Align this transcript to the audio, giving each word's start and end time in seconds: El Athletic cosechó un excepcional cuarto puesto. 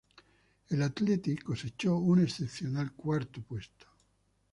El 0.69 0.81
Athletic 0.81 1.43
cosechó 1.43 1.95
un 1.97 2.23
excepcional 2.23 2.91
cuarto 2.93 3.39
puesto. 3.47 3.85